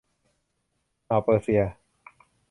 [1.09, 1.61] อ่าวเปอร์เซีย